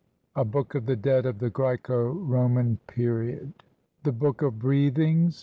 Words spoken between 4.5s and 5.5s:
BREATHINGS.